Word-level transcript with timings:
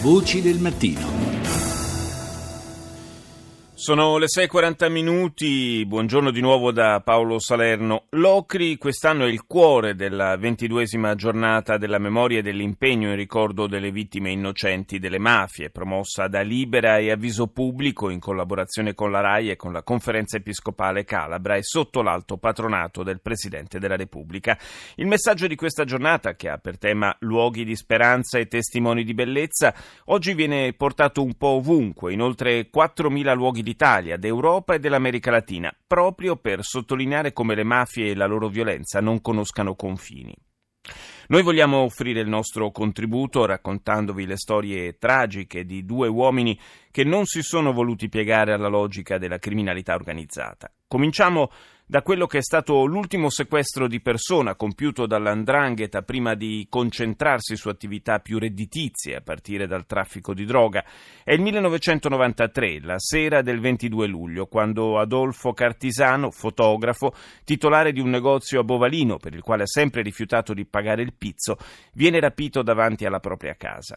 Voci 0.00 0.42
del 0.42 0.58
mattino. 0.58 1.25
Sono 3.86 4.18
le 4.18 4.26
6.40 4.26 4.90
minuti, 4.90 5.84
buongiorno 5.86 6.32
di 6.32 6.40
nuovo 6.40 6.72
da 6.72 7.00
Paolo 7.04 7.38
Salerno. 7.38 8.06
L'Ocri 8.16 8.78
quest'anno 8.78 9.26
è 9.26 9.28
il 9.28 9.46
cuore 9.46 9.94
della 9.94 10.36
ventiduesima 10.36 11.14
giornata 11.14 11.78
della 11.78 11.98
memoria 11.98 12.40
e 12.40 12.42
dell'impegno 12.42 13.10
in 13.10 13.14
ricordo 13.14 13.68
delle 13.68 13.92
vittime 13.92 14.32
innocenti 14.32 14.98
delle 14.98 15.20
mafie, 15.20 15.70
promossa 15.70 16.26
da 16.26 16.40
Libera 16.40 16.98
e 16.98 17.12
Avviso 17.12 17.46
Pubblico 17.46 18.10
in 18.10 18.18
collaborazione 18.18 18.92
con 18.92 19.12
la 19.12 19.20
RAI 19.20 19.50
e 19.50 19.56
con 19.56 19.72
la 19.72 19.84
Conferenza 19.84 20.36
Episcopale 20.36 21.04
Calabra 21.04 21.54
e 21.54 21.62
sotto 21.62 22.02
l'alto 22.02 22.38
patronato 22.38 23.04
del 23.04 23.20
Presidente 23.20 23.78
della 23.78 23.94
Repubblica. 23.94 24.58
Il 24.96 25.06
messaggio 25.06 25.46
di 25.46 25.54
questa 25.54 25.84
giornata, 25.84 26.34
che 26.34 26.48
ha 26.48 26.58
per 26.58 26.76
tema 26.76 27.14
luoghi 27.20 27.64
di 27.64 27.76
speranza 27.76 28.36
e 28.40 28.48
testimoni 28.48 29.04
di 29.04 29.14
bellezza, 29.14 29.72
oggi 30.06 30.34
viene 30.34 30.72
portato 30.72 31.22
un 31.22 31.34
po' 31.34 31.50
ovunque, 31.50 32.12
in 32.12 32.20
oltre 32.20 32.68
4.000 32.68 33.32
luoghi 33.32 33.62
di 33.62 33.74
dell'Italia, 33.76 34.16
d'Europa 34.16 34.74
e 34.74 34.78
dell'America 34.78 35.30
Latina, 35.30 35.72
proprio 35.86 36.36
per 36.36 36.64
sottolineare 36.64 37.32
come 37.32 37.54
le 37.54 37.62
mafie 37.62 38.10
e 38.10 38.14
la 38.16 38.26
loro 38.26 38.48
violenza 38.48 39.00
non 39.00 39.20
conoscano 39.20 39.74
confini. 39.76 40.34
Noi 41.28 41.42
vogliamo 41.42 41.78
offrire 41.78 42.20
il 42.20 42.28
nostro 42.28 42.70
contributo 42.70 43.44
raccontandovi 43.44 44.24
le 44.26 44.36
storie 44.36 44.96
tragiche 44.96 45.64
di 45.64 45.84
due 45.84 46.08
uomini 46.08 46.58
che 46.92 47.02
non 47.02 47.26
si 47.26 47.42
sono 47.42 47.72
voluti 47.72 48.08
piegare 48.08 48.52
alla 48.52 48.68
logica 48.68 49.18
della 49.18 49.38
criminalità 49.38 49.94
organizzata. 49.94 50.72
Cominciamo 50.86 51.50
da 51.88 52.02
quello 52.02 52.26
che 52.26 52.38
è 52.38 52.42
stato 52.42 52.84
l'ultimo 52.84 53.30
sequestro 53.30 53.86
di 53.86 54.00
persona 54.00 54.56
compiuto 54.56 55.06
dall'Andrangheta 55.06 56.02
prima 56.02 56.34
di 56.34 56.66
concentrarsi 56.68 57.54
su 57.54 57.68
attività 57.68 58.18
più 58.18 58.40
redditizie 58.40 59.14
a 59.14 59.20
partire 59.20 59.68
dal 59.68 59.86
traffico 59.86 60.34
di 60.34 60.44
droga. 60.44 60.84
È 61.22 61.32
il 61.32 61.40
1993, 61.40 62.80
la 62.80 62.98
sera 62.98 63.40
del 63.40 63.60
22 63.60 64.08
luglio, 64.08 64.46
quando 64.46 64.98
Adolfo 64.98 65.52
Cartisano, 65.52 66.32
fotografo, 66.32 67.14
titolare 67.44 67.92
di 67.92 68.00
un 68.00 68.10
negozio 68.10 68.58
a 68.58 68.64
Bovalino 68.64 69.18
per 69.18 69.34
il 69.34 69.42
quale 69.42 69.62
ha 69.62 69.66
sempre 69.66 70.02
rifiutato 70.02 70.54
di 70.54 70.66
pagare 70.66 71.02
il 71.02 71.14
pizzo, 71.14 71.56
viene 71.92 72.18
rapito 72.18 72.62
davanti 72.62 73.04
alla 73.04 73.20
propria 73.20 73.54
casa. 73.54 73.96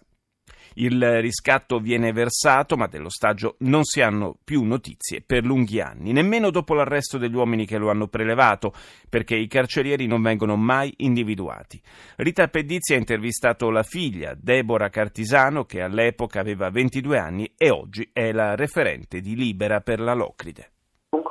Il 0.82 1.20
riscatto 1.20 1.80
viene 1.80 2.14
versato, 2.14 2.78
ma 2.78 2.88
dell'ostaggio 2.88 3.56
non 3.60 3.84
si 3.84 4.00
hanno 4.00 4.38
più 4.42 4.64
notizie 4.64 5.22
per 5.22 5.44
lunghi 5.44 5.82
anni, 5.82 6.14
nemmeno 6.14 6.52
dopo 6.52 6.74
l'arresto 6.74 7.18
degli 7.18 7.36
uomini 7.36 7.66
che 7.66 7.78
lo 7.78 7.90
hanno 7.90 8.08
prelevato, 8.08 8.74
perché 9.10 9.36
i 9.36 9.48
carcerieri 9.48 10.08
non 10.08 10.22
vengono 10.22 10.56
mai 10.56 10.94
individuati. 10.98 11.82
Rita 12.16 12.48
Pedizzi 12.48 12.94
ha 12.94 12.98
intervistato 12.98 13.70
la 13.70 13.84
figlia, 13.84 14.34
Deborah 14.40 14.90
Cartisano, 14.90 15.66
che 15.66 15.82
all'epoca 15.82 16.40
aveva 16.40 16.70
22 16.70 17.18
anni 17.18 17.52
e 17.58 17.70
oggi 17.70 18.10
è 18.14 18.32
la 18.32 18.56
referente 18.56 19.20
di 19.20 19.36
Libera 19.36 19.82
per 19.82 20.00
la 20.00 20.14
Locride 20.14 20.72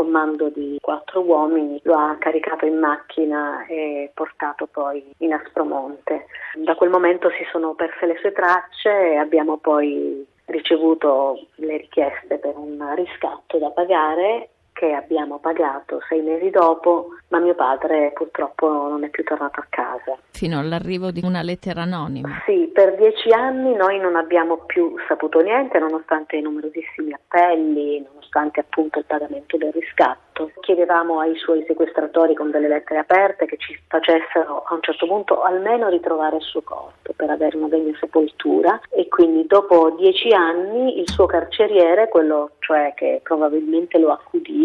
comando 0.08 0.48
di 0.48 0.78
quattro 0.80 1.20
uomini 1.20 1.78
lo 1.82 1.94
ha 1.94 2.16
caricato 2.18 2.64
in 2.64 2.78
macchina 2.78 3.66
e 3.66 4.10
portato 4.14 4.66
poi 4.66 5.04
in 5.18 5.34
Aspromonte. 5.34 6.26
Da 6.54 6.74
quel 6.74 6.88
momento 6.88 7.28
si 7.28 7.46
sono 7.52 7.74
perse 7.74 8.06
le 8.06 8.16
sue 8.18 8.32
tracce 8.32 8.88
e 8.88 9.16
abbiamo 9.16 9.58
poi 9.58 10.26
ricevuto 10.46 11.48
le 11.56 11.76
richieste 11.76 12.38
per 12.38 12.56
un 12.56 12.82
riscatto 12.94 13.58
da 13.58 13.68
pagare 13.68 14.48
che 14.78 14.92
abbiamo 14.92 15.40
pagato 15.40 15.98
sei 16.08 16.22
mesi 16.22 16.50
dopo, 16.50 17.08
ma 17.30 17.40
mio 17.40 17.56
padre 17.56 18.12
purtroppo 18.14 18.68
non 18.68 19.02
è 19.02 19.08
più 19.08 19.24
tornato 19.24 19.58
a 19.58 19.66
casa. 19.68 20.16
Fino 20.30 20.60
all'arrivo 20.60 21.10
di 21.10 21.20
una 21.24 21.42
lettera 21.42 21.82
anonima. 21.82 22.42
Sì, 22.46 22.70
per 22.72 22.94
dieci 22.94 23.32
anni 23.32 23.74
noi 23.74 23.98
non 23.98 24.14
abbiamo 24.14 24.58
più 24.66 24.94
saputo 25.08 25.40
niente, 25.40 25.80
nonostante 25.80 26.36
i 26.36 26.42
numerosissimi 26.42 27.12
appelli, 27.12 28.06
nonostante 28.06 28.60
appunto 28.60 29.00
il 29.00 29.04
pagamento 29.04 29.56
del 29.56 29.72
riscatto. 29.72 30.52
Chiedevamo 30.60 31.18
ai 31.18 31.34
suoi 31.34 31.64
sequestratori 31.66 32.34
con 32.34 32.52
delle 32.52 32.68
lettere 32.68 33.00
aperte 33.00 33.46
che 33.46 33.56
ci 33.56 33.76
facessero 33.88 34.62
a 34.64 34.74
un 34.74 34.82
certo 34.82 35.08
punto 35.08 35.42
almeno 35.42 35.88
ritrovare 35.88 36.36
il 36.36 36.42
suo 36.42 36.62
corpo 36.62 37.12
per 37.16 37.30
avere 37.30 37.56
una 37.56 37.66
degna 37.66 37.96
sepoltura 37.98 38.80
e 38.90 39.08
quindi 39.08 39.44
dopo 39.48 39.90
dieci 39.98 40.32
anni 40.32 41.00
il 41.00 41.10
suo 41.10 41.26
carceriere, 41.26 42.08
quello 42.08 42.52
cioè 42.60 42.92
che 42.94 43.20
probabilmente 43.24 43.98
lo 43.98 44.12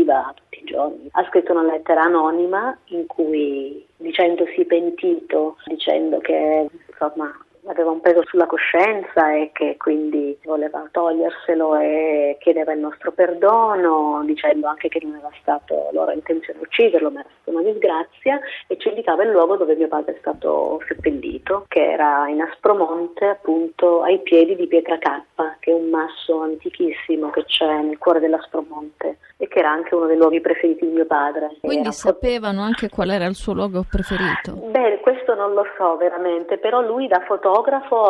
accudiva 0.03 0.33
tutti 0.35 0.59
i 0.59 0.65
giorni, 0.65 1.07
ha 1.11 1.25
scritto 1.25 1.51
una 1.51 1.63
lettera 1.63 2.03
anonima 2.03 2.77
in 2.85 3.07
cui 3.07 3.85
dicendosi 3.97 4.65
pentito, 4.65 5.57
dicendo 5.65 6.19
che 6.19 6.67
insomma 6.89 7.33
aveva 7.65 7.91
un 7.91 8.01
peso 8.01 8.23
sulla 8.25 8.45
coscienza 8.45 9.33
e 9.33 9.51
che 9.53 9.77
quindi 9.77 10.37
voleva 10.43 10.87
toglierselo 10.91 11.75
e 11.77 12.37
chiedeva 12.39 12.73
il 12.73 12.79
nostro 12.79 13.11
perdono, 13.11 14.21
dicendo 14.25 14.67
anche 14.67 14.89
che 14.89 14.99
non 15.01 15.15
era 15.15 15.31
stato 15.39 15.89
loro 15.91 16.11
intenzione 16.11 16.59
ucciderlo, 16.59 17.09
ma 17.09 17.21
era 17.21 17.29
stata 17.41 17.57
una 17.57 17.71
disgrazia 17.71 18.39
e 18.67 18.77
ci 18.77 18.89
indicava 18.89 19.23
il 19.23 19.31
luogo 19.31 19.55
dove 19.55 19.75
mio 19.75 19.87
padre 19.87 20.15
è 20.15 20.17
stato 20.19 20.81
seppellito, 20.87 21.65
che 21.67 21.91
era 21.91 22.27
in 22.27 22.41
Aspromonte, 22.41 23.25
appunto 23.25 24.01
ai 24.01 24.19
piedi 24.19 24.55
di 24.55 24.67
Pietra 24.67 24.97
Cappa, 24.97 25.55
che 25.59 25.71
è 25.71 25.73
un 25.73 25.89
masso 25.89 26.41
antichissimo 26.41 27.29
che 27.29 27.45
c'è 27.45 27.81
nel 27.81 27.97
cuore 27.97 28.19
dell'Aspromonte 28.19 29.17
e 29.37 29.47
che 29.47 29.59
era 29.59 29.71
anche 29.71 29.95
uno 29.95 30.05
dei 30.05 30.17
luoghi 30.17 30.41
preferiti 30.41 30.85
di 30.85 30.93
mio 30.93 31.05
padre. 31.05 31.57
Quindi 31.61 31.87
era 31.87 31.91
sapevano 31.91 32.61
anche 32.61 32.89
qual 32.89 33.09
era 33.09 33.25
il 33.25 33.35
suo 33.35 33.53
luogo 33.53 33.85
preferito? 33.89 34.53
Beh, 34.53 34.99
questo 35.01 35.33
non 35.33 35.53
lo 35.53 35.65
so 35.77 35.95
veramente, 35.97 36.57
però 36.57 36.81
lui 36.81 37.07
da 37.07 37.19
fotografo 37.25 37.52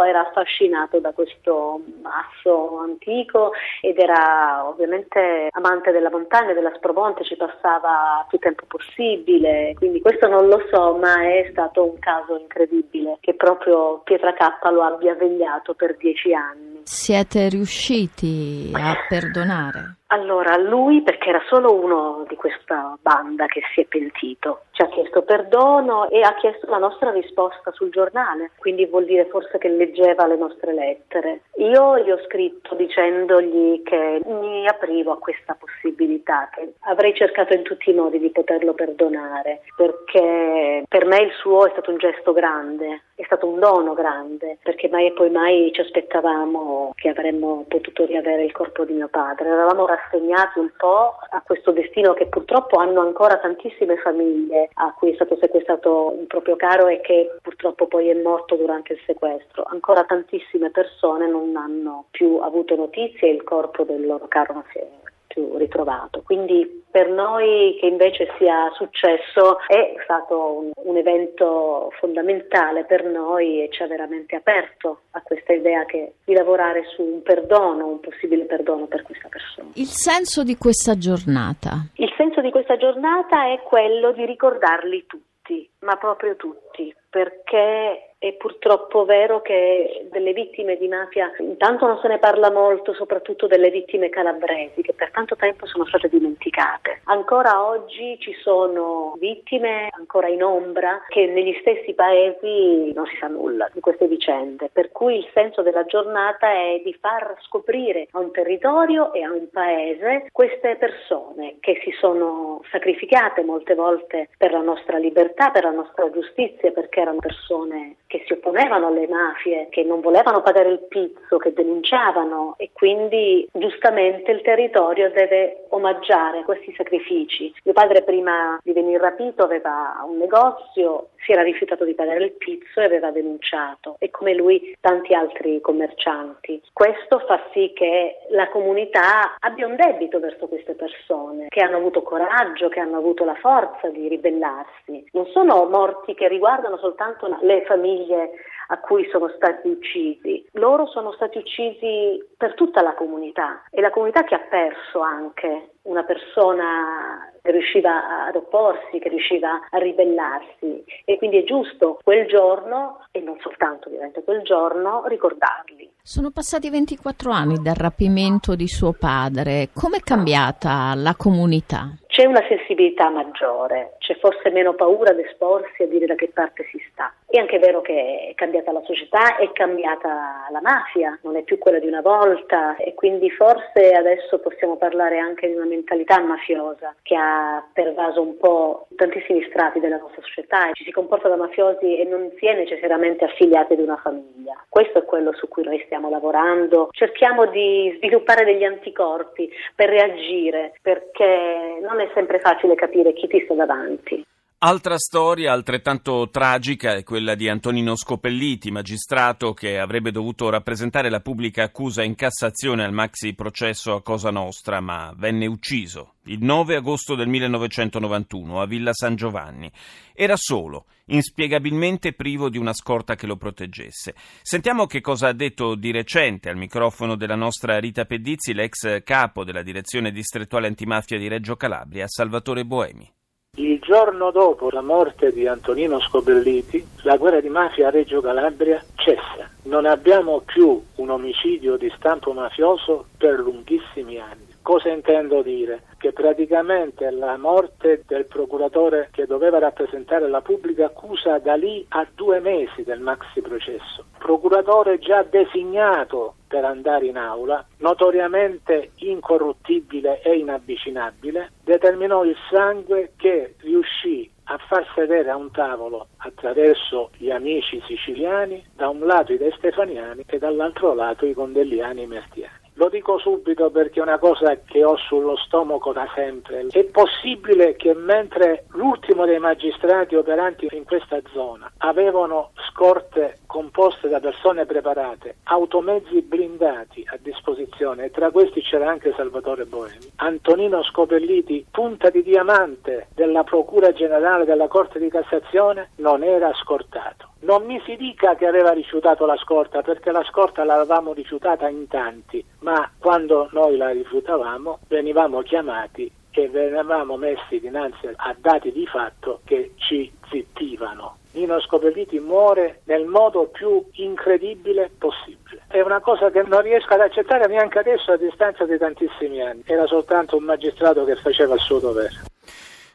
era 0.04 0.28
affascinato 0.28 1.00
da 1.00 1.12
questo 1.12 1.82
masso 2.02 2.80
antico 2.80 3.52
ed 3.82 3.98
era 3.98 4.68
ovviamente 4.68 5.50
amante 5.52 5.92
della 5.92 6.10
montagna, 6.10 6.54
della 6.54 6.72
Spromonte, 6.76 7.24
ci 7.24 7.36
passava 7.36 8.26
più 8.30 8.38
tempo 8.40 8.66
possibile, 8.68 9.74
quindi 9.76 10.00
questo 10.02 10.28
non 10.28 10.48
lo 10.48 10.62
so, 10.72 10.96
ma 10.96 11.22
è 11.22 11.48
stato 11.52 11.84
un 11.84 12.00
caso 12.00 12.38
incredibile 12.38 13.18
che 13.20 13.34
proprio 13.34 14.02
Pietra 14.04 14.34
K 14.34 14.70
lo 14.72 14.84
abbia 14.84 15.16
vegliato 15.16 15.74
per 15.74 15.98
dieci 15.98 16.34
anni. 16.34 16.82
Siete 16.84 17.50
riusciti 17.50 18.72
a 18.74 18.96
perdonare? 19.08 19.98
Allora, 20.08 20.58
lui 20.58 21.02
perché 21.02 21.30
era 21.30 21.42
solo 21.48 21.74
uno 21.74 22.26
di 22.28 22.36
questa 22.36 22.96
banda 23.02 23.48
che 23.48 23.62
si 23.74 23.82
è 23.82 23.86
pentito, 23.86 24.66
ci 24.72 24.84
ha 24.84 24.88
chiesto 24.88 25.24
perdono 25.24 26.08
e 26.10 26.22
ha 26.22 26.36
chiesto 26.36 26.70
la 26.70 26.78
nostra 26.78 27.10
risposta 27.12 27.72
sul 27.72 27.90
giornale, 27.90 28.52
quindi 28.58 28.86
vuol 28.86 29.06
dire 29.06 29.26
forse 29.26 29.58
che 29.58 29.70
leggeva 29.70 30.28
le 30.28 30.36
nostre 30.36 30.74
lettere. 30.74 31.42
Io 31.56 31.98
gli 32.00 32.12
ho 32.12 32.20
scritto 32.26 32.76
dicendogli 32.76 33.82
che 33.82 34.22
mi 34.26 34.68
aprivo 34.68 35.14
a 35.14 35.18
questa 35.18 35.58
possibilità, 35.60 36.48
che 36.54 36.74
avrei 36.82 37.16
cercato 37.16 37.54
in 37.54 37.64
tutti 37.64 37.90
i 37.90 37.96
modi 37.96 38.20
di 38.20 38.30
poterlo 38.30 38.74
perdonare, 38.74 39.62
perché 39.76 40.84
per 40.88 41.06
me 41.06 41.22
il 41.22 41.32
suo 41.40 41.66
è 41.66 41.72
stato 41.72 41.90
un 41.90 41.98
gesto 41.98 42.34
grande, 42.34 43.02
è 43.16 43.24
stato 43.26 43.48
un 43.48 43.60
dono 43.60 43.94
grande, 43.94 44.58
perché 44.62 44.90
mai 44.90 45.08
e 45.08 45.14
poi 45.14 45.32
mai 45.32 45.72
ci 45.74 45.82
aspettavamo 45.82 46.92
che 46.96 47.10
avremmo 47.10 47.66
potuto 47.68 48.06
riavere 48.06 48.44
il 48.44 48.52
corpo 48.52 48.86
di 48.86 48.94
mio 48.94 49.08
padre. 49.08 49.50
Eravamo 49.50 49.86
rassegnati 50.04 50.60
un 50.60 50.72
po' 50.78 51.16
a 51.30 51.42
questo 51.42 51.72
destino 51.72 52.14
che 52.14 52.28
purtroppo 52.28 52.78
hanno 52.78 53.02
ancora 53.02 53.38
tantissime 53.38 53.98
famiglie 53.98 54.70
a 54.74 54.94
cui 54.94 55.12
è 55.12 55.16
stato 55.16 55.38
sequestrato 55.40 56.14
un 56.18 56.28
proprio 56.28 56.56
caro 56.56 56.88
e 56.88 57.02
che 57.02 57.38
purtroppo 57.42 57.88
poi 57.88 58.10
è 58.10 58.22
morto 58.22 58.56
durante 58.56 58.94
il 58.94 59.00
sequestro. 59.06 59.64
Ancora 59.68 60.04
tantissime 60.04 60.70
persone 60.70 61.28
non 61.28 61.56
hanno 61.56 62.06
più 62.12 62.38
avuto 62.38 62.76
notizie 62.76 63.30
e 63.30 63.34
il 63.34 63.44
corpo 63.44 63.84
del 63.84 64.06
loro 64.06 64.28
caro 64.28 64.54
non 64.54 64.64
si 64.72 64.80
è 64.80 64.88
più 65.34 65.58
ritrovato. 65.58 66.22
Quindi 66.24 66.84
per 66.92 67.10
noi 67.10 67.76
che 67.80 67.88
invece 67.88 68.32
sia 68.38 68.70
successo 68.76 69.58
è 69.66 69.96
stato 70.04 70.60
un, 70.60 70.72
un, 70.76 70.96
evento 70.96 71.92
fondamentale 72.00 72.86
per 72.86 73.04
noi 73.04 73.64
e 73.64 73.70
ci 73.72 73.82
ha 73.82 73.88
veramente 73.88 74.36
aperto 74.36 75.02
a 75.12 75.22
questa 75.22 75.54
idea 75.54 75.86
che, 75.86 76.14
di 76.24 76.34
lavorare 76.36 76.84
su 76.96 77.02
un 77.02 77.24
perdono, 77.24 77.88
un 77.88 78.00
possibile 78.00 78.46
perdono 78.46 78.86
per 78.86 79.02
questa 79.02 79.28
persona. 79.28 79.70
Il 79.74 79.88
senso 79.88 80.44
di 80.44 80.56
questa 80.56 80.96
giornata? 80.96 81.88
Il 81.96 82.14
senso 82.16 82.42
di 82.42 82.52
questa 82.52 82.78
giornata 82.78 83.52
è 83.52 83.60
quello 83.64 84.12
di 84.12 84.26
ricordarli 84.26 85.06
tutti, 85.08 85.68
ma 85.80 85.96
proprio 85.96 86.36
tutti, 86.36 86.94
perché 87.10 88.13
è 88.28 88.32
purtroppo 88.34 89.04
vero 89.04 89.42
che 89.42 90.08
delle 90.10 90.32
vittime 90.32 90.78
di 90.78 90.88
mafia 90.88 91.30
intanto 91.40 91.86
non 91.86 92.00
se 92.00 92.08
ne 92.08 92.20
parla 92.20 92.50
molto, 92.52 92.94
soprattutto 92.94 93.48
delle 93.48 93.70
vittime 93.70 94.08
calabresi 94.08 94.82
che 94.82 94.94
per 94.94 95.12
tanto 95.12 95.36
tempo 95.36 95.66
sono 95.66 95.86
state 95.86 96.08
dimenticate. 96.08 97.02
Ancora 97.06 97.68
oggi 97.68 98.18
ci 98.22 98.34
sono 98.42 99.16
vittime 99.20 99.90
ancora 99.92 100.30
in 100.30 100.42
ombra 100.42 101.04
che 101.10 101.26
negli 101.26 101.54
stessi 101.60 101.94
paesi 101.94 102.94
non 102.94 103.06
si 103.08 103.18
sa 103.18 103.28
nulla 103.28 103.70
di 103.74 103.82
queste 103.82 104.08
vicende, 104.08 104.70
per 104.72 104.94
cui 104.94 105.18
il 105.18 105.28
senso 105.34 105.62
della 105.62 105.84
giornata 105.84 106.50
è 106.50 106.82
di 106.82 106.96
far 107.02 107.36
scoprire 107.42 108.08
a 108.12 108.20
un 108.20 108.32
territorio 108.32 109.12
e 109.12 109.24
a 109.24 109.34
un 109.34 109.50
paese 109.52 110.30
queste 110.32 110.78
persone 110.78 111.58
che 111.60 111.82
si 111.84 111.92
sono 112.00 112.62
sacrificate 112.72 113.44
molte 113.44 113.76
volte 113.76 114.30
per 114.38 114.54
la 114.54 114.62
nostra 114.62 114.98
libertà, 114.98 115.50
per 115.50 115.66
la 115.66 115.72
nostra 115.72 116.10
giustizia, 116.10 116.72
perché 116.72 117.02
erano 117.02 117.20
persone 117.20 117.98
che 118.14 118.24
si 118.28 118.34
opponevano 118.34 118.90
alle 118.90 119.08
mafie, 119.08 119.70
che 119.72 119.82
non 119.82 120.00
volevano 120.00 120.44
pagare 120.44 120.70
il 120.70 120.86
pizzo, 120.88 121.38
che 121.38 121.52
denunciavano 121.52 122.54
e 122.58 122.70
quindi 122.72 123.50
giustamente 123.52 124.30
il 124.30 124.44
territorio 124.44 125.10
deve 125.10 125.66
omaggiare 125.70 126.44
questi 126.44 126.72
sacrifici. 126.78 127.52
Mio 127.64 127.74
padre 127.74 128.04
prima 128.04 128.60
di 128.62 128.72
venire 128.72 129.00
rapito 129.00 129.42
aveva 129.44 130.00
un 130.08 130.18
negozio, 130.18 131.10
si 131.24 131.32
era 131.32 131.42
rifiutato 131.42 131.86
di 131.86 131.94
pagare 131.94 132.24
il 132.24 132.32
pizzo 132.34 132.80
e 132.80 132.86
aveva 132.86 133.12
denunciato 133.12 133.96
e 134.00 134.10
come 134.10 134.34
lui 134.34 134.76
tanti 134.80 135.14
altri 135.14 135.60
commercianti. 135.62 136.62
Questo 136.74 137.20
fa 137.20 137.42
sì 137.54 137.72
che 137.74 138.20
la 138.30 138.50
comunità 138.50 139.36
abbia 139.40 139.68
un 139.68 139.76
debito 139.76 140.20
verso 140.20 140.48
queste 140.48 140.74
persone 140.74 141.48
che 141.50 141.62
hanno 141.62 141.78
avuto 141.78 142.02
coraggio, 142.02 142.70
che 142.70 142.80
hanno 142.80 142.98
avuto 142.98 143.26
la 143.26 143.36
forza 143.36 143.90
di 143.90 144.08
ribellarsi. 144.08 145.06
Non 145.12 145.26
sono 145.28 145.66
morti 145.66 146.14
che 146.14 146.28
riguardano 146.28 146.78
soltanto 146.78 147.38
le 147.42 147.64
famiglie 147.66 148.32
a 148.74 148.80
cui 148.80 149.08
sono 149.12 149.32
stati 149.36 149.68
uccisi. 149.70 150.44
Loro 150.54 150.88
sono 150.88 151.12
stati 151.14 151.38
uccisi 151.38 152.26
per 152.36 152.56
tutta 152.56 152.82
la 152.82 152.96
comunità 152.96 153.64
e 153.70 153.82
la 153.82 153.92
comunità 153.92 154.24
che 154.24 154.34
ha 154.34 154.40
perso 154.50 155.00
anche 155.00 155.74
una 155.84 156.04
persona 156.04 157.32
che 157.42 157.52
riusciva 157.52 158.26
ad 158.26 158.36
opporsi, 158.36 159.00
che 159.00 159.10
riusciva 159.10 159.68
a 159.70 159.78
ribellarsi 159.78 160.84
e 161.06 161.18
quindi 161.18 161.40
è 161.40 161.44
giusto 161.44 162.00
quel 162.02 162.26
giorno 162.26 163.06
e 163.12 163.20
non 163.20 163.38
soltanto 163.42 163.90
ovviamente 163.90 164.24
quel 164.24 164.42
giorno 164.42 165.04
ricordarli. 165.06 165.92
Sono 166.02 166.32
passati 166.32 166.70
24 166.70 167.32
anni 167.32 167.62
dal 167.62 167.76
rapimento 167.76 168.56
di 168.56 168.68
suo 168.68 168.94
padre, 168.94 169.70
com'è 169.74 170.00
cambiata 170.00 170.94
la 170.96 171.16
comunità? 171.16 171.92
C'è 172.08 172.26
una 172.26 172.44
sensibilità 172.48 173.10
maggiore, 173.10 173.96
c'è 174.00 174.16
forse 174.20 174.52
meno 174.52 174.74
paura 174.74 175.12
ad 175.12 175.20
esporsi 175.20 175.84
a 175.84 175.88
dire 175.88 176.06
da 176.06 176.16
che 176.16 176.30
parte 176.34 176.66
si 176.72 176.78
sta. 176.92 177.12
È 177.34 177.40
anche 177.40 177.58
vero 177.58 177.82
che 177.82 178.28
è 178.30 178.36
cambiata 178.36 178.72
la 178.72 178.84
società, 178.86 179.38
è 179.38 179.52
cambiata 179.54 180.46
la 180.52 180.62
mafia, 180.62 181.18
non 181.24 181.36
è 181.36 181.42
più 181.42 181.58
quella 181.58 181.80
di 181.80 181.88
una 181.88 182.02
volta 182.02 182.76
e 182.76 182.94
quindi 182.94 183.32
forse 183.32 183.90
adesso 183.90 184.38
possiamo 184.38 184.78
parlare 184.78 185.18
anche 185.18 185.48
di 185.48 185.56
una 185.56 185.66
mentalità 185.66 186.22
mafiosa 186.22 186.94
che 187.02 187.16
ha 187.16 187.68
pervaso 187.74 188.22
un 188.22 188.38
po' 188.38 188.86
tantissimi 188.96 189.44
strati 189.50 189.80
della 189.80 189.98
nostra 189.98 190.22
società, 190.22 190.70
ci 190.74 190.84
si 190.84 190.92
comporta 190.92 191.28
da 191.28 191.36
mafiosi 191.36 191.98
e 191.98 192.04
non 192.04 192.32
si 192.38 192.46
è 192.46 192.54
necessariamente 192.54 193.26
affiliati 193.26 193.74
ad 193.74 193.80
una 193.80 193.98
famiglia. 193.98 194.64
Questo 194.70 195.00
è 195.00 195.04
quello 195.04 195.34
su 195.34 195.48
cui 195.48 195.64
noi 195.64 195.82
stiamo 195.86 196.12
lavorando. 196.12 196.90
Cerchiamo 196.92 197.48
di 197.48 197.96
sviluppare 197.98 198.46
degli 198.46 198.64
anticorpi 198.64 199.50
per 199.74 199.90
reagire 199.90 200.74
perché 200.84 201.80
non 201.82 202.00
è 202.00 202.12
sempre 202.14 202.38
facile 202.38 202.76
capire 202.76 203.12
chi 203.14 203.26
ti 203.26 203.42
sta 203.44 203.56
davanti. 203.56 204.24
Altra 204.66 204.98
storia 204.98 205.52
altrettanto 205.52 206.30
tragica 206.32 206.96
è 206.96 207.04
quella 207.04 207.36
di 207.36 207.50
Antonino 207.50 207.98
Scopelliti, 207.98 208.72
magistrato 208.72 209.54
che 209.54 209.78
avrebbe 209.78 210.10
dovuto 210.10 210.50
rappresentare 210.50 211.10
la 211.10 211.20
pubblica 211.20 211.64
accusa 211.64 212.02
in 212.02 212.16
Cassazione 212.16 212.86
al 212.86 212.94
maxi 212.94 213.34
processo 213.34 213.94
a 213.94 214.02
Cosa 214.02 214.30
Nostra, 214.30 214.80
ma 214.80 215.14
venne 215.18 215.48
ucciso 215.48 216.14
il 216.28 216.42
9 216.42 216.78
agosto 216.78 217.16
del 217.16 217.28
1991 217.28 218.62
a 218.62 218.66
Villa 218.66 218.94
San 218.94 219.18
Giovanni. 219.18 219.70
Era 220.14 220.38
solo, 220.38 220.86
inspiegabilmente 221.08 222.14
privo 222.14 222.48
di 222.48 222.58
una 222.58 222.72
scorta 222.72 223.16
che 223.16 223.28
lo 223.28 223.36
proteggesse. 223.36 224.16
Sentiamo 224.42 224.86
che 224.86 225.02
cosa 225.02 225.28
ha 225.28 225.34
detto 225.34 225.76
di 225.76 225.92
recente 225.92 226.48
al 226.48 226.56
microfono 226.56 227.18
della 227.18 227.36
nostra 227.36 227.80
Rita 227.80 228.06
Pedizzi 228.06 228.54
l'ex 228.54 229.04
capo 229.04 229.44
della 229.44 229.62
direzione 229.62 230.14
distrettuale 230.14 230.68
antimafia 230.68 231.18
di 231.18 231.28
Reggio 231.28 231.58
Calabria, 231.58 232.08
Salvatore 232.08 232.64
Boemi. 232.64 233.12
Il 233.56 233.80
giorno 233.82 234.32
dopo 234.32 234.72
la 234.72 234.82
morte 234.82 235.32
di 235.32 235.46
Antonino 235.46 236.00
Scobelliti, 236.00 236.84
la 237.04 237.18
guerra 237.18 237.40
di 237.40 237.50
mafia 237.50 237.90
a 237.90 237.92
Reggio 237.92 238.20
Calabria 238.20 238.84
cessa. 238.96 239.48
Non 239.66 239.86
abbiamo 239.86 240.40
più 240.40 240.82
un 240.96 241.10
omicidio 241.12 241.78
di 241.78 241.94
stampo 241.96 242.34
mafioso 242.34 243.06
per 243.16 243.38
lunghissimi 243.38 244.18
anni. 244.18 244.53
Cosa 244.64 244.88
intendo 244.88 245.42
dire? 245.42 245.84
Che 245.98 246.14
praticamente 246.14 247.12
la 247.12 247.36
morte 247.36 248.04
del 248.08 248.26
procuratore 248.26 249.10
che 249.12 249.26
doveva 249.26 249.60
rappresentare 249.60 250.30
la 250.30 250.40
pubblica 250.40 250.86
accusa 250.86 251.38
da 251.38 251.56
lì 251.56 251.86
a 251.90 252.08
due 252.16 252.40
mesi 252.40 252.84
del 252.84 253.02
maxi 253.02 253.42
processo. 253.42 254.06
Procuratore 254.18 255.00
già 255.00 255.22
designato 255.24 256.36
per 256.48 256.64
andare 256.64 257.08
in 257.08 257.18
aula, 257.18 257.66
notoriamente 257.80 258.92
incorruttibile 259.00 260.22
e 260.22 260.38
inavvicinabile, 260.38 261.52
determinò 261.62 262.24
il 262.24 262.38
sangue 262.50 263.12
che 263.18 263.56
riuscì 263.60 264.32
a 264.46 264.58
far 264.70 264.90
sedere 264.96 265.30
a 265.30 265.36
un 265.36 265.52
tavolo 265.52 266.08
attraverso 266.20 267.10
gli 267.18 267.30
amici 267.30 267.84
siciliani, 267.86 268.66
da 268.74 268.88
un 268.88 269.00
lato 269.00 269.34
i 269.34 269.38
De 269.38 269.54
Stefaniani 269.58 270.24
e 270.26 270.38
dall'altro 270.38 270.94
lato 270.94 271.26
i 271.26 271.34
Condelliani 271.34 272.04
e 272.04 272.08
Mertiani. 272.08 272.63
Lo 272.76 272.90
dico 272.90 273.20
subito 273.20 273.70
perché 273.70 274.00
è 274.00 274.04
una 274.04 274.18
cosa 274.18 274.58
che 274.66 274.84
ho 274.84 274.98
sullo 274.98 275.36
stomaco 275.38 275.94
da 275.94 276.08
sempre. 276.16 276.66
È 276.70 276.84
possibile 276.86 277.76
che 277.76 277.94
mentre 277.94 278.66
l'ultimo 278.70 279.26
dei 279.26 279.38
magistrati 279.38 280.16
operanti 280.16 280.68
in 280.72 280.84
questa 280.84 281.20
zona 281.32 281.72
avevano 281.78 282.52
scorte 282.72 283.40
composte 283.46 284.10
da 284.10 284.20
persone 284.20 284.66
preparate, 284.66 285.36
automezzi 285.44 286.22
blindati 286.24 287.04
a 287.06 287.18
disposizione, 287.22 288.06
e 288.06 288.12
tra 288.12 288.32
questi 288.32 288.62
c'era 288.62 288.90
anche 288.90 289.14
Salvatore 289.16 289.66
Boemi, 289.66 290.12
Antonino 290.16 290.82
Scopelliti, 290.84 291.66
punta 291.70 292.10
di 292.10 292.24
diamante 292.24 293.08
della 293.14 293.44
Procura 293.44 293.92
Generale 293.92 294.46
della 294.46 294.68
Corte 294.68 294.98
di 294.98 295.10
Cassazione, 295.10 295.92
non 295.98 296.24
era 296.24 296.52
scortato. 296.56 297.33
Non 297.44 297.66
mi 297.66 297.82
si 297.86 297.98
dica 297.98 298.36
che 298.36 298.48
aveva 298.48 298.72
rifiutato 298.72 299.26
la 299.26 299.36
scorta, 299.36 299.82
perché 299.82 300.12
la 300.12 300.24
scorta 300.24 300.64
l'avevamo 300.64 301.12
rifiutata 301.12 301.68
in 301.68 301.88
tanti, 301.90 302.44
ma 302.60 302.90
quando 302.98 303.50
noi 303.52 303.76
la 303.76 303.90
rifiutavamo 303.90 304.80
venivamo 304.88 305.42
chiamati 305.42 306.10
e 306.32 306.48
venivamo 306.48 307.18
messi 307.18 307.60
dinanzi 307.60 308.08
a 308.08 308.36
dati 308.40 308.72
di 308.72 308.88
fatto 308.88 309.42
che 309.44 309.74
ci 309.76 310.10
zittivano. 310.30 311.18
Nino 311.34 311.60
Scopelliti 311.60 312.18
muore 312.20 312.82
nel 312.86 313.06
modo 313.06 313.48
più 313.48 313.84
incredibile 313.94 314.90
possibile. 314.98 315.64
È 315.68 315.82
una 315.82 316.00
cosa 316.00 316.30
che 316.32 316.44
non 316.44 316.62
riesco 316.62 316.94
ad 316.94 317.02
accettare 317.02 317.48
neanche 317.48 317.80
adesso 317.80 318.14
a 318.14 318.18
distanza 318.18 318.66
di 318.66 318.78
tantissimi 318.78 319.42
anni. 319.42 319.64
Era 319.66 319.86
soltanto 319.86 320.38
un 320.38 320.44
magistrato 320.44 321.04
che 321.04 321.16
faceva 321.16 321.56
il 321.56 321.60
suo 321.60 321.80
dovere. 321.80 322.32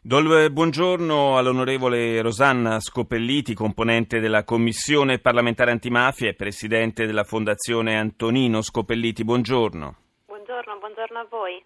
Do 0.09 0.17
il 0.21 0.51
buongiorno 0.51 1.37
all'onorevole 1.37 2.23
Rosanna 2.23 2.81
Scopelliti, 2.81 3.53
componente 3.53 4.21
della 4.21 4.43
Commissione 4.43 5.19
parlamentare 5.19 5.71
antimafia 5.71 6.31
e 6.31 6.35
presidente 6.35 7.05
della 7.05 7.25
Fondazione 7.25 7.99
Antonino 7.99 8.63
Scopelliti. 8.63 9.23
Buongiorno. 9.23 9.97
Buongiorno, 10.25 10.79
buongiorno 10.79 11.19
a 11.19 11.27
voi. 11.29 11.63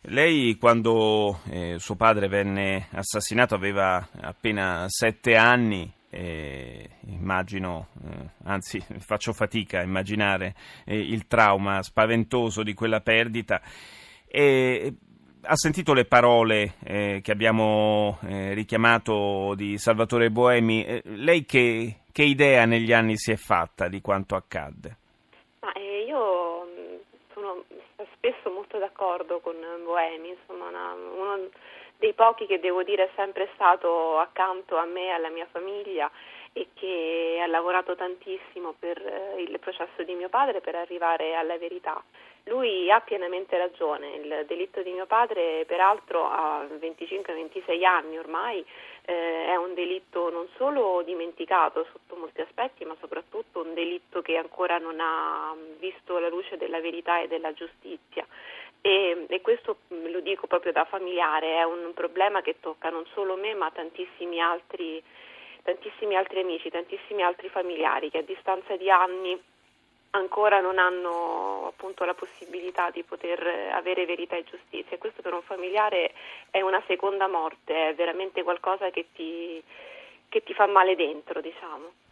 Lei 0.00 0.56
quando 0.56 1.38
eh, 1.48 1.76
suo 1.78 1.94
padre 1.94 2.26
venne 2.26 2.88
assassinato 2.90 3.54
aveva 3.54 4.04
appena 4.20 4.86
sette 4.88 5.36
anni. 5.36 5.88
Eh, 6.10 6.90
immagino, 7.06 7.90
eh, 8.04 8.30
anzi 8.46 8.84
faccio 8.98 9.32
fatica 9.32 9.78
a 9.78 9.84
immaginare 9.84 10.56
eh, 10.84 10.98
il 10.98 11.28
trauma 11.28 11.80
spaventoso 11.84 12.64
di 12.64 12.74
quella 12.74 13.00
perdita. 13.00 13.62
E 14.26 14.92
ha 15.46 15.54
sentito 15.54 15.94
le 15.94 16.04
parole 16.04 16.74
eh, 16.84 17.20
che 17.22 17.30
abbiamo 17.30 18.18
eh, 18.28 18.52
richiamato 18.54 19.54
di 19.54 19.78
Salvatore 19.78 20.30
Boemi. 20.30 20.84
Eh, 20.84 21.02
lei 21.04 21.44
che, 21.44 22.00
che, 22.12 22.22
idea 22.22 22.64
negli 22.64 22.92
anni 22.92 23.16
si 23.16 23.30
è 23.30 23.36
fatta 23.36 23.88
di 23.88 24.00
quanto 24.00 24.34
accadde? 24.34 24.96
Ma, 25.60 25.72
eh, 25.72 26.04
io 26.06 26.66
mm, 26.66 26.96
sono 27.32 27.64
spesso 28.14 28.50
molto 28.50 28.78
d'accordo 28.78 29.38
con 29.40 29.54
Boemi, 29.84 30.30
insomma, 30.30 30.68
una, 30.68 30.92
uno 30.92 31.48
dei 31.98 32.12
pochi 32.12 32.46
che 32.46 32.58
devo 32.58 32.82
dire 32.82 33.04
è 33.04 33.10
sempre 33.14 33.48
stato 33.54 34.18
accanto 34.18 34.76
a 34.76 34.84
me 34.84 35.06
e 35.06 35.10
alla 35.10 35.30
mia 35.30 35.46
famiglia 35.50 36.10
e 36.52 36.68
che 36.74 37.38
ha 37.40 37.46
lavorato 37.46 37.94
tantissimo 37.94 38.74
per 38.78 38.98
eh, 38.98 39.42
il 39.42 39.58
processo 39.60 40.02
di 40.02 40.14
mio 40.14 40.28
padre 40.28 40.60
per 40.60 40.74
arrivare 40.74 41.34
alla 41.34 41.56
verità. 41.56 42.02
Lui 42.48 42.88
ha 42.92 43.00
pienamente 43.00 43.58
ragione, 43.58 44.14
il 44.14 44.44
delitto 44.46 44.80
di 44.82 44.92
mio 44.92 45.06
padre 45.06 45.64
peraltro 45.66 46.30
a 46.30 46.64
25-26 46.64 47.84
anni 47.84 48.18
ormai 48.18 48.64
eh, 49.04 49.46
è 49.46 49.56
un 49.56 49.74
delitto 49.74 50.30
non 50.30 50.46
solo 50.56 51.02
dimenticato 51.02 51.84
sotto 51.90 52.14
molti 52.14 52.42
aspetti 52.42 52.84
ma 52.84 52.94
soprattutto 53.00 53.62
un 53.62 53.74
delitto 53.74 54.22
che 54.22 54.36
ancora 54.36 54.78
non 54.78 55.00
ha 55.00 55.56
visto 55.80 56.18
la 56.18 56.28
luce 56.28 56.56
della 56.56 56.80
verità 56.80 57.20
e 57.20 57.26
della 57.26 57.52
giustizia. 57.52 58.24
E, 58.80 59.26
e, 59.28 59.40
questo 59.40 59.78
lo 59.88 60.20
dico 60.20 60.46
proprio 60.46 60.70
da 60.70 60.84
familiare, 60.84 61.56
è 61.56 61.64
un 61.64 61.92
problema 61.94 62.42
che 62.42 62.60
tocca 62.60 62.90
non 62.90 63.04
solo 63.12 63.34
me 63.34 63.54
ma 63.54 63.72
tantissimi 63.72 64.40
altri, 64.40 65.02
tantissimi 65.64 66.14
altri 66.14 66.42
amici, 66.42 66.70
tantissimi 66.70 67.24
altri 67.24 67.48
familiari 67.48 68.08
che 68.08 68.18
a 68.18 68.22
distanza 68.22 68.76
di 68.76 68.88
anni 68.88 69.36
ancora 70.16 70.60
non 70.60 70.78
hanno 70.78 71.66
appunto 71.68 72.04
la 72.04 72.14
possibilità 72.14 72.90
di 72.90 73.02
poter 73.02 73.70
avere 73.72 74.06
verità 74.06 74.36
e 74.36 74.44
giustizia 74.44 74.98
questo 74.98 75.22
per 75.22 75.32
un 75.32 75.42
familiare 75.42 76.12
è 76.50 76.60
una 76.60 76.82
seconda 76.86 77.28
morte, 77.28 77.90
è 77.90 77.94
veramente 77.94 78.42
qualcosa 78.42 78.90
che 78.90 79.06
ti, 79.14 79.62
che 80.28 80.42
ti 80.42 80.54
fa 80.54 80.66
male 80.66 80.96
dentro, 80.96 81.40
diciamo. 81.40 82.04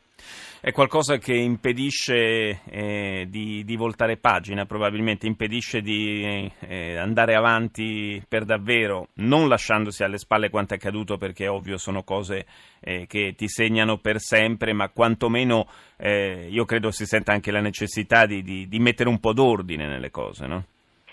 È 0.64 0.72
qualcosa 0.72 1.18
che 1.18 1.34
impedisce 1.34 2.62
eh, 2.70 3.26
di, 3.28 3.64
di, 3.64 3.76
voltare 3.76 4.16
pagina, 4.16 4.64
probabilmente 4.64 5.26
impedisce 5.26 5.82
di 5.82 6.50
eh, 6.60 6.96
andare 6.96 7.34
avanti 7.34 8.22
per 8.26 8.46
davvero, 8.46 9.08
non 9.16 9.46
lasciandosi 9.46 10.02
alle 10.04 10.16
spalle 10.16 10.48
quanto 10.48 10.72
è 10.72 10.78
accaduto, 10.78 11.18
perché 11.18 11.48
ovvio 11.48 11.76
sono 11.76 12.02
cose 12.02 12.46
eh, 12.80 13.06
che 13.06 13.34
ti 13.36 13.46
segnano 13.46 13.98
per 13.98 14.20
sempre, 14.20 14.72
ma 14.72 14.88
quantomeno 14.88 15.68
eh, 15.98 16.46
io 16.48 16.64
credo 16.64 16.90
si 16.90 17.04
senta 17.04 17.32
anche 17.32 17.50
la 17.50 17.60
necessità 17.60 18.24
di, 18.24 18.42
di, 18.42 18.66
di 18.66 18.78
mettere 18.78 19.10
un 19.10 19.20
po' 19.20 19.34
d'ordine 19.34 19.86
nelle 19.86 20.10
cose, 20.10 20.46
no? 20.46 20.64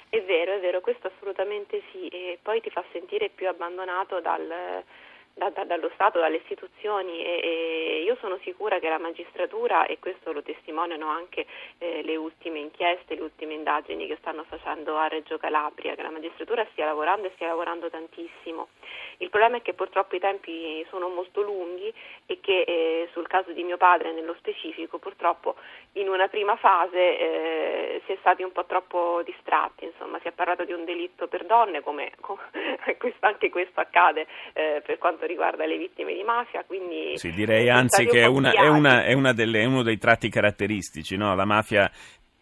È 0.08 0.22
vero, 0.24 0.56
è 0.56 0.60
vero, 0.62 0.80
questo 0.80 1.08
assolutamente 1.14 1.82
sì, 1.92 2.08
e 2.08 2.40
poi 2.42 2.62
ti 2.62 2.70
fa 2.70 2.84
sentire 2.94 3.30
più 3.36 3.50
abbandonato 3.50 4.22
dal 4.22 4.84
da, 5.34 5.50
da, 5.50 5.64
dallo 5.64 5.90
Stato, 5.94 6.20
dalle 6.20 6.38
istituzioni 6.38 7.24
e, 7.24 7.40
e, 7.44 8.04
io 8.04 8.18
sono 8.20 8.38
sicura 8.44 8.80
che 8.80 8.90
la 8.90 8.98
magistratura, 8.98 9.86
e 9.86 10.00
questo 10.00 10.32
lo 10.32 10.42
testimoniano 10.42 11.08
anche 11.08 11.46
eh, 11.78 12.02
le 12.04 12.16
ultime 12.16 12.60
inchieste, 12.60 13.16
le 13.16 13.22
ultime 13.22 13.54
indagini 13.54 14.08
che 14.08 14.18
stanno 14.20 14.44
facendo 14.44 14.98
a 14.98 15.08
Reggio 15.08 15.38
Calabria, 15.38 15.96
che 15.96 16.02
la 16.02 16.10
magistratura 16.10 16.66
stia 16.72 16.86
lavorando 16.86 17.28
e 17.28 17.32
stia 17.36 17.48
lavorando 17.48 17.90
tantissimo. 17.90 18.70
Il 19.18 19.30
problema 19.30 19.58
è 19.58 19.62
che 19.62 19.74
purtroppo 19.74 20.16
i 20.16 20.20
tempi 20.20 20.86
sono 20.90 21.08
molto 21.08 21.42
lunghi 21.42 21.94
e 22.26 22.40
che 22.42 22.62
eh, 22.62 23.10
sul 23.12 23.28
caso 23.28 23.52
di 23.52 23.64
mio 23.64 23.78
padre 23.78 24.12
nello 24.12 24.36
specifico 24.40 24.98
purtroppo 24.98 25.56
in 25.94 26.10
una 26.10 26.28
prima 26.28 26.56
fase 26.56 26.98
eh, 26.98 28.02
si 28.06 28.14
è 28.14 28.18
stati 28.20 28.44
un 28.44 28.52
po' 28.52 28.66
troppo 28.66 29.22
distratti, 29.24 29.86
insomma 29.86 30.20
si 30.22 30.28
è 30.28 30.32
parlato 30.32 30.64
di 30.64 30.74
un 30.74 30.86
delitto 30.86 31.28
per 31.28 31.46
donne 31.46 31.82
come, 31.82 32.12
come 32.20 32.42
anche 33.20 33.50
questo 33.50 33.80
accade 33.80 34.26
eh, 34.54 34.82
per 34.86 34.98
quanto 34.98 35.21
riguarda 35.26 35.66
le 35.66 35.78
vittime 35.78 36.14
di 36.14 36.24
mafia. 36.24 36.64
Quindi 36.66 37.18
sì, 37.18 37.32
direi 37.32 37.70
anzi 37.70 38.06
che 38.06 38.22
è, 38.22 38.26
una, 38.26 38.52
è, 38.52 38.68
una, 38.68 39.04
è, 39.04 39.14
una 39.14 39.34
delle, 39.34 39.62
è, 39.62 39.66
uno 39.66 39.84
dei 39.84 39.98
tratti 39.98 40.30
caratteristici, 40.30 41.16
no? 41.16 41.36
la 41.36 41.46
mafia 41.46 41.90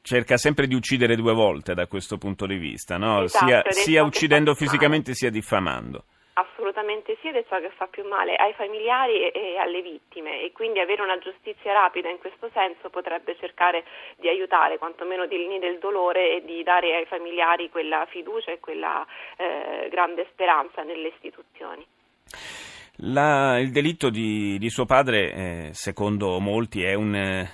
cerca 0.02 0.38
sempre 0.38 0.68
di 0.68 0.76
uccidere 0.76 1.16
due 1.16 1.34
volte 1.34 1.74
da 1.74 1.88
questo 1.88 2.18
punto 2.18 2.46
di 2.46 2.58
vista, 2.58 2.98
no? 2.98 3.24
esatto, 3.24 3.46
sia, 3.46 3.64
sia 3.70 4.04
uccidendo 4.04 4.54
fisicamente 4.56 5.14
sia 5.14 5.30
diffamando. 5.30 6.04
Assolutamente 6.34 7.18
sì 7.20 7.28
ed 7.28 7.36
è 7.36 7.46
ciò 7.50 7.60
che 7.60 7.70
fa 7.72 7.88
più 7.88 8.08
male 8.08 8.34
ai 8.36 8.54
familiari 8.54 9.24
e, 9.24 9.32
e, 9.34 9.58
alle 9.58 9.82
vittime 9.82 10.42
e 10.42 10.54
quindi 10.54 10.80
avere 10.80 11.02
una 11.02 11.18
giustizia 11.18 11.74
rapida 11.74 12.10
in 12.10 12.18
questo 12.18 12.50
senso 12.54 12.90
potrebbe 12.90 13.36
cercare 13.38 13.84
di 14.16 14.30
aiutare 14.30 14.78
quantomeno 14.78 15.26
di 15.26 15.38
lenire 15.38 15.68
il 15.68 15.80
dolore 15.80 16.38
e 16.38 16.46
di 16.46 16.64
dare 16.64 16.96
ai 16.96 17.06
familiari 17.06 17.70
quella 17.70 18.06
fiducia 18.10 18.52
e 18.52 18.60
quella 18.60 19.06
eh, 19.36 19.90
grande 19.90 20.28
speranza 20.32 20.82
nelle 20.84 21.10
istituzioni. 21.10 21.86
La, 23.02 23.58
il 23.60 23.72
delitto 23.72 24.10
di, 24.10 24.58
di 24.58 24.70
suo 24.70 24.86
padre, 24.86 25.34
eh, 25.34 25.70
secondo 25.72 26.38
molti, 26.40 26.84
è 26.84 26.96
un 26.96 27.16
eh, 27.16 27.50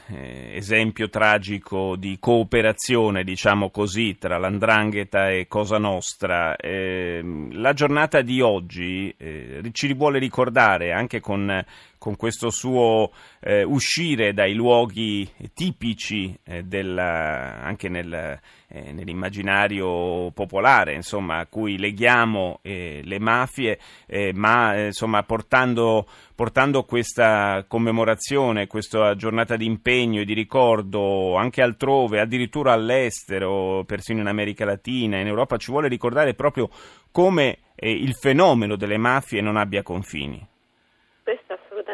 esempio 0.55 1.07
tragico 1.07 1.95
di 1.95 2.17
cooperazione, 2.19 3.23
diciamo 3.23 3.69
così, 3.69 4.17
tra 4.17 4.39
l'andrangheta 4.39 5.29
e 5.29 5.45
Cosa 5.47 5.77
Nostra. 5.77 6.55
Eh, 6.55 7.21
la 7.51 7.73
giornata 7.73 8.21
di 8.21 8.41
oggi 8.41 9.13
eh, 9.19 9.61
ci 9.71 9.93
vuole 9.93 10.17
ricordare 10.17 10.93
anche 10.93 11.19
con 11.19 11.63
con 12.05 12.17
questo 12.17 12.51
suo 12.51 13.11
eh, 13.39 13.63
uscire 13.63 14.31
dai 14.31 14.53
luoghi 14.53 15.27
tipici 15.55 16.37
eh, 16.43 16.61
della, 16.61 17.63
anche 17.63 17.89
nel, 17.89 18.39
eh, 18.67 18.91
nell'immaginario 18.91 20.29
popolare, 20.29 20.93
insomma, 20.93 21.37
a 21.37 21.47
cui 21.47 21.79
leghiamo 21.79 22.59
eh, 22.61 23.01
le 23.03 23.17
mafie, 23.17 23.79
eh, 24.05 24.31
ma 24.35 24.75
eh, 24.75 24.85
insomma, 24.85 25.23
portando, 25.23 26.05
portando, 26.35 26.83
questa 26.83 27.65
commemorazione, 27.67 28.67
questa 28.67 29.15
giornata 29.15 29.55
di 29.55 29.65
impegno 29.65 30.21
e 30.21 30.25
di 30.25 30.35
ricordo 30.35 31.33
anche 31.37 31.63
altrove, 31.63 32.19
addirittura 32.19 32.73
all'estero, 32.73 33.83
persino 33.83 34.21
in 34.21 34.27
America 34.27 34.63
Latina, 34.63 35.17
in 35.17 35.25
Europa, 35.25 35.57
ci 35.57 35.71
vuole 35.71 35.87
ricordare 35.87 36.35
proprio 36.35 36.69
come 37.09 37.57
il 37.77 38.13
fenomeno 38.13 38.75
delle 38.75 38.97
mafie 38.97 39.41
non 39.41 39.57
abbia 39.57 39.81
confini 39.81 40.53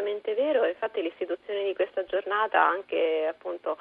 assolutamente 0.01 0.33
vero, 0.33 0.65
infatti 0.65 1.01
l'istituzione 1.01 1.65
di 1.65 1.75
questa 1.75 2.03
giornata 2.05 2.61
anche 2.61 3.27
appunto 3.29 3.77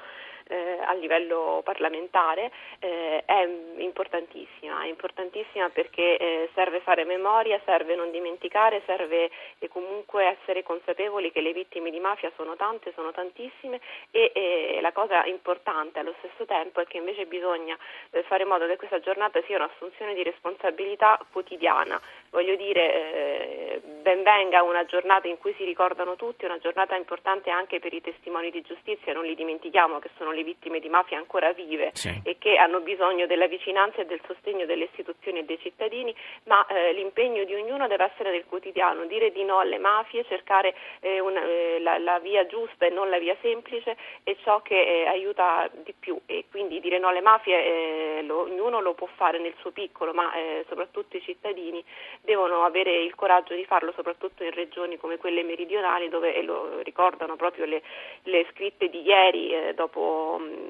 eh, 0.47 0.79
a 0.85 0.93
livello 0.93 1.61
parlamentare 1.63 2.51
eh, 2.79 3.23
è 3.25 3.47
importantissima, 3.77 4.83
è 4.83 4.87
importantissima 4.87 5.69
perché 5.69 6.17
eh, 6.17 6.49
serve 6.53 6.81
fare 6.81 7.03
memoria, 7.05 7.59
serve 7.65 7.95
non 7.95 8.11
dimenticare, 8.11 8.81
serve 8.85 9.29
comunque 9.69 10.25
essere 10.25 10.63
consapevoli 10.63 11.31
che 11.31 11.41
le 11.41 11.53
vittime 11.53 11.91
di 11.91 11.99
mafia 11.99 12.31
sono 12.35 12.55
tante, 12.55 12.91
sono 12.95 13.11
tantissime 13.11 13.79
e 14.11 14.79
la 14.81 14.91
cosa 14.91 15.25
importante 15.25 15.99
allo 15.99 16.13
stesso 16.19 16.45
tempo 16.45 16.81
è 16.81 16.85
che 16.85 16.97
invece 16.97 17.25
bisogna 17.25 17.77
eh, 18.11 18.23
fare 18.23 18.43
in 18.43 18.49
modo 18.49 18.67
che 18.67 18.77
questa 18.77 18.99
giornata 18.99 19.41
sia 19.43 19.57
un'assunzione 19.57 20.13
di 20.13 20.23
responsabilità 20.23 21.19
quotidiana. 21.31 21.99
Voglio 22.29 22.55
dire, 22.55 22.93
eh, 22.93 23.81
ben 24.01 24.23
venga 24.23 24.63
una 24.63 24.85
giornata 24.85 25.27
in 25.27 25.37
cui 25.37 25.53
si 25.57 25.63
ricordano 25.63 26.15
tutti, 26.15 26.45
una 26.45 26.59
giornata 26.59 26.95
importante 26.95 27.49
anche 27.49 27.79
per 27.79 27.93
i 27.93 28.01
testimoni 28.01 28.51
di 28.51 28.61
giustizia, 28.61 29.13
non 29.13 29.25
li 29.25 29.35
dimentichiamo 29.35 29.99
che 29.99 30.09
sono 30.17 30.30
le 30.33 30.43
vittime 30.43 30.79
di 30.79 30.89
mafia 30.89 31.17
ancora 31.17 31.51
vive 31.53 31.91
sì. 31.93 32.21
e 32.23 32.37
che 32.37 32.57
hanno 32.57 32.79
bisogno 32.79 33.25
della 33.25 33.47
vicinanza 33.47 34.01
e 34.01 34.05
del 34.05 34.21
sostegno 34.25 34.65
delle 34.65 34.85
istituzioni 34.85 35.39
e 35.39 35.43
dei 35.43 35.59
cittadini, 35.59 36.13
ma 36.45 36.65
eh, 36.67 36.93
l'impegno 36.93 37.43
di 37.43 37.53
ognuno 37.53 37.87
deve 37.87 38.05
essere 38.11 38.31
del 38.31 38.45
quotidiano, 38.45 39.05
dire 39.05 39.31
di 39.31 39.43
no 39.43 39.59
alle 39.59 39.77
mafie, 39.77 40.25
cercare 40.25 40.75
eh, 40.99 41.19
una, 41.19 41.43
eh, 41.43 41.79
la, 41.79 41.97
la, 41.97 42.19
via 42.19 42.45
giusta 42.45 42.85
e 42.85 42.89
non 42.89 43.09
la 43.09 43.19
via 43.19 43.35
semplice 43.41 43.97
è 44.23 44.35
ciò 44.43 44.61
che 44.61 44.79
eh, 44.79 45.07
aiuta 45.07 45.69
di 45.83 45.93
più 45.97 46.19
e 46.25 46.45
quindi 46.49 46.79
dire 46.79 46.99
no 46.99 47.07
alle 47.07 47.21
mafie 47.21 48.17
eh, 48.19 48.21
lo, 48.23 48.41
ognuno 48.41 48.81
lo 48.81 48.93
può 48.93 49.07
fare 49.15 49.39
nel 49.39 49.53
suo 49.59 49.71
piccolo, 49.71 50.13
ma 50.13 50.31
soprattutto 50.67 51.17
i 51.17 51.21
cittadini 51.21 51.83
devono 52.21 52.63
avere 52.63 53.01
il 53.01 53.15
coraggio 53.15 53.53
di 53.53 53.65
farlo, 53.65 53.91
soprattutto 53.95 54.43
in 54.43 54.51
regioni 54.51 54.97
come 54.97 55.17
quelle 55.17 55.43
meridionali 55.43 56.09
dove, 56.09 56.35
e 56.35 56.41
lo 56.43 56.79
ricordano 56.81 57.35
proprio 57.35 57.65
le, 57.65 57.81
le 58.23 58.45
scritte 58.51 58.89
di 58.89 59.01
ieri 59.01 59.73
dopo 59.75 60.20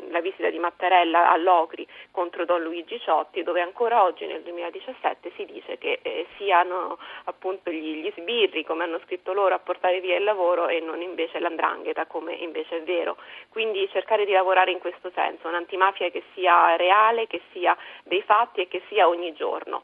la 0.10 0.22
visita 0.22 0.50
di 0.50 0.60
Mattarella 0.60 1.32
all'Ocri 1.32 1.88
contro 2.12 2.46
Don 2.46 2.62
Luigi 2.62 3.00
Ciotti, 3.00 3.44
dove 3.44 3.62
ancora 3.62 4.04
oggi 4.04 4.26
nel 4.26 4.42
2017 4.42 5.32
si 5.36 5.46
dice 5.46 5.78
che 5.78 6.00
eh, 6.02 6.28
siano 6.38 6.98
appunto 7.26 7.72
gli, 7.72 8.02
gli, 8.02 8.12
sbirri, 8.16 8.66
come 8.66 8.84
hanno 8.84 9.00
scritto 9.06 9.34
loro, 9.34 9.56
a 9.56 9.60
portare 9.60 10.00
via 10.00 10.18
il 10.18 10.24
lavoro 10.24 10.68
e 10.68 10.80
non 10.80 11.02
invece 11.02 11.40
l'andrangheta, 11.40 12.06
come 12.06 12.34
invece 12.34 12.78
è 12.78 12.84
vero. 12.84 13.18
Quindi 13.50 13.90
cercare 13.92 14.26
di 14.26 14.32
lavorare 14.32 14.72
in 14.72 14.80
questo 14.80 15.12
senso, 15.14 15.48
un'antimafia 15.48 16.10
che 16.10 16.24
sia 16.34 16.76
reale, 16.76 17.28
che 17.28 17.42
sia 17.52 17.76
dei 18.04 18.22
fatti 18.22 18.62
e 18.62 18.68
che 18.68 18.82
sia 18.88 19.08
ogni 19.08 19.34
giorno. 19.34 19.84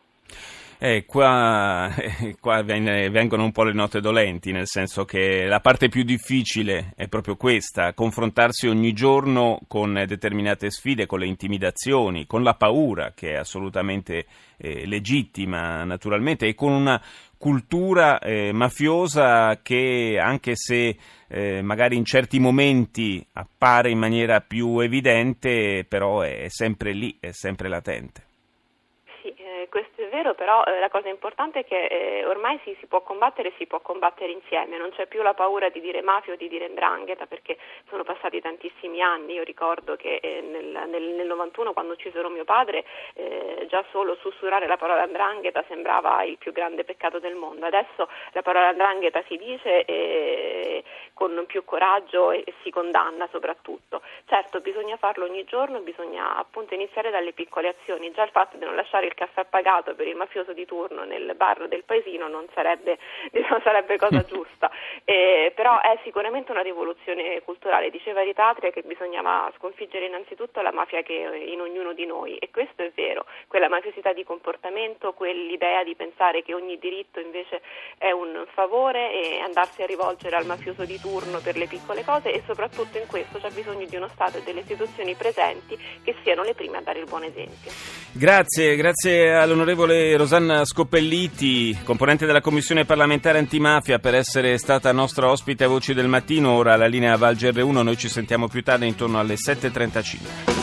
Eh, 0.79 1.05
qua, 1.05 1.91
eh, 1.95 2.35
qua, 2.39 2.61
vengono 2.61 3.43
un 3.43 3.51
po' 3.51 3.63
le 3.63 3.73
note 3.73 3.99
dolenti, 3.99 4.51
nel 4.51 4.67
senso 4.67 5.05
che 5.05 5.45
la 5.45 5.59
parte 5.59 5.89
più 5.89 6.03
difficile 6.03 6.93
è 6.95 7.07
proprio 7.07 7.35
questa, 7.35 7.93
confrontarsi 7.93 8.67
ogni 8.67 8.93
giorno 8.93 9.59
con 9.67 10.03
determinate 10.05 10.69
sfide, 10.69 11.07
con 11.07 11.17
le 11.17 11.25
intimidazioni, 11.25 12.27
con 12.27 12.43
la 12.43 12.53
paura, 12.53 13.13
che 13.15 13.31
è 13.31 13.37
assolutamente 13.37 14.27
eh, 14.57 14.85
legittima 14.85 15.83
naturalmente, 15.83 16.45
e 16.45 16.53
con 16.53 16.73
una 16.73 17.01
cultura 17.37 18.19
eh, 18.19 18.51
mafiosa 18.51 19.59
che 19.63 20.19
anche 20.21 20.51
se 20.55 20.95
eh, 21.27 21.61
magari 21.63 21.95
in 21.95 22.05
certi 22.05 22.37
momenti 22.37 23.25
appare 23.33 23.89
in 23.89 23.97
maniera 23.97 24.41
più 24.41 24.79
evidente, 24.79 25.85
però 25.89 26.21
è 26.21 26.45
sempre 26.49 26.93
lì, 26.93 27.17
è 27.19 27.31
sempre 27.31 27.67
latente 27.67 28.26
vero, 30.17 30.33
però 30.33 30.63
eh, 30.63 30.79
la 30.79 30.89
cosa 30.89 31.09
importante 31.09 31.59
è 31.59 31.65
che 31.65 31.85
eh, 31.85 32.25
ormai 32.25 32.59
si, 32.63 32.75
si, 32.79 32.87
può 32.87 33.01
combattere 33.01 33.49
e 33.49 33.53
si 33.57 33.67
può 33.67 33.79
combattere 33.81 34.31
insieme, 34.31 34.77
non 34.77 34.89
c'è 34.91 35.05
più 35.05 35.21
la 35.21 35.33
paura 35.33 35.69
di 35.69 35.79
dire 35.79 36.01
mafia 36.01 36.33
o 36.33 36.35
di 36.35 36.47
dire 36.47 36.67
ndrangheta 36.67 37.27
perché 37.27 37.57
sono 37.89 38.03
passati 38.03 38.41
tantissimi 38.41 39.01
anni, 39.01 39.33
io 39.33 39.43
ricordo 39.43 39.95
che 39.95 40.15
eh, 40.21 40.41
nel, 40.41 40.89
nel, 40.89 41.03
nel, 41.03 41.27
91 41.27 41.73
quando 41.73 41.93
uccisero 41.93 42.29
mio 42.29 42.45
padre 42.45 42.83
eh, 43.13 43.67
già 43.69 43.83
solo 43.91 44.15
sussurrare 44.15 44.65
la 44.65 44.77
parola 44.77 45.05
ndrangheta 45.05 45.63
sembrava 45.67 46.23
il 46.23 46.37
più 46.37 46.51
grande 46.51 46.83
peccato 46.83 47.19
del 47.19 47.35
mondo, 47.35 47.65
adesso 47.65 48.09
la 48.31 48.41
parola 48.41 48.71
ndrangheta 48.71 49.23
si 49.27 49.37
dice 49.37 49.85
eh, 49.85 50.83
con 51.13 51.45
più 51.45 51.63
coraggio 51.63 52.31
e, 52.31 52.41
e 52.45 52.53
si 52.63 52.71
condanna 52.71 53.27
soprattutto. 53.31 54.01
Certo 54.25 54.61
bisogna 54.61 54.97
farlo 54.97 55.25
ogni 55.25 55.43
giorno, 55.43 55.79
bisogna 55.81 56.37
appunto 56.37 56.73
iniziare 56.73 57.11
dalle 57.11 57.33
piccole 57.33 57.69
azioni, 57.69 58.11
già 58.11 58.23
il 58.23 58.31
fatto 58.31 58.57
di 58.57 58.65
non 58.65 58.75
lasciare 58.75 59.05
il 59.05 59.13
caffè 59.13 59.45
pagato 59.45 59.93
per 59.93 60.06
il 60.09 60.15
mafioso 60.15 60.53
di 60.53 60.65
turno 60.65 61.03
nel 61.03 61.33
bar 61.35 61.67
del 61.67 61.83
paesino 61.83 62.27
non 62.27 62.45
sarebbe, 62.53 62.97
non 63.49 63.61
sarebbe 63.63 63.97
cosa 63.97 64.23
giusta, 64.25 64.69
eh, 65.03 65.51
però 65.55 65.79
è 65.81 65.99
sicuramente 66.03 66.51
una 66.51 66.61
rivoluzione 66.61 67.41
culturale. 67.43 67.89
Diceva 67.89 68.23
Di 68.23 68.33
Patria 68.33 68.71
che 68.71 68.83
bisognava 68.83 69.51
sconfiggere 69.57 70.05
innanzitutto 70.05 70.61
la 70.61 70.71
mafia 70.71 71.01
che 71.01 71.29
è 71.29 71.35
in 71.35 71.61
ognuno 71.61 71.93
di 71.93 72.05
noi 72.05 72.37
e 72.37 72.49
questo 72.51 72.83
è 72.83 72.91
vero, 72.95 73.25
quella 73.57 73.73
mafiosità 73.73 74.13
di 74.13 74.23
comportamento, 74.23 75.13
quell'idea 75.13 75.83
di 75.83 75.95
pensare 75.95 76.43
che 76.43 76.53
ogni 76.53 76.77
diritto 76.77 77.19
invece 77.19 77.61
è 77.97 78.11
un 78.11 78.45
favore 78.53 79.11
e 79.11 79.39
andarsi 79.39 79.81
a 79.81 79.87
rivolgere 79.87 80.35
al 80.35 80.45
mafioso 80.45 80.85
di 80.85 80.99
turno 80.99 81.39
per 81.39 81.57
le 81.57 81.65
piccole 81.65 82.03
cose 82.03 82.31
e 82.31 82.43
soprattutto 82.45 82.99
in 82.99 83.07
questo 83.07 83.39
c'è 83.39 83.49
bisogno 83.49 83.87
di 83.87 83.95
uno 83.95 84.09
Stato 84.13 84.37
e 84.37 84.43
delle 84.43 84.59
istituzioni 84.59 85.15
presenti 85.15 85.75
che 86.03 86.13
siano 86.21 86.43
le 86.43 86.53
prime 86.53 86.77
a 86.77 86.81
dare 86.81 86.99
il 86.99 87.05
buon 87.05 87.23
esempio. 87.23 87.71
Grazie, 88.11 88.75
grazie 88.75 89.33
all'onorevole 89.33 90.15
Rosanna 90.17 90.63
Scoppelliti, 90.63 91.79
componente 91.83 92.27
della 92.27 92.41
Commissione 92.41 92.85
parlamentare 92.85 93.39
antimafia, 93.39 93.97
per 93.97 94.13
essere 94.13 94.59
stata 94.59 94.91
nostra 94.91 95.31
ospite 95.31 95.63
a 95.63 95.67
Voci 95.67 95.95
del 95.95 96.07
Mattino. 96.07 96.53
Ora 96.53 96.75
la 96.75 96.85
linea 96.85 97.17
Val 97.17 97.33
GR1, 97.33 97.81
noi 97.81 97.97
ci 97.97 98.07
sentiamo 98.07 98.47
più 98.47 98.61
tardi 98.61 98.85
intorno 98.85 99.17
alle 99.17 99.33
7.35. 99.33 100.56